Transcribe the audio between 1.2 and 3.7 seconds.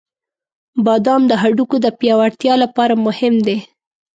د هډوکو د پیاوړتیا لپاره مهم دی.